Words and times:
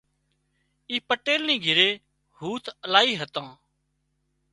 اي 0.89 0.95
پٽيل 1.07 1.41
نِي 1.47 1.55
گھري 1.65 1.89
هوٿ 2.39 2.63
الاهي 2.85 3.13
هتان 3.21 3.47